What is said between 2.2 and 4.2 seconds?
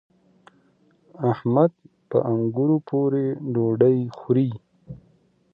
انګورو پورې ډوډۍ